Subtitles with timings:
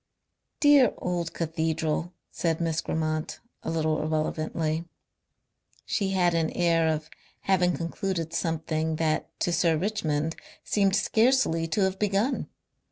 [0.59, 4.85] "Dear old cathedral," said Miss Grammont, a little irrelevantly.
[5.85, 7.07] She had an air of
[7.41, 12.49] having concluded something that to Sir Richmond seemed scarcely to have begun.